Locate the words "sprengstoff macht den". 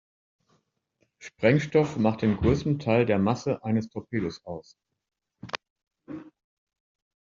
1.19-2.35